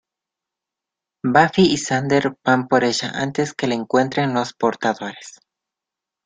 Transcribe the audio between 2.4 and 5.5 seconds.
van por ella antes que la encuentren los Portadores.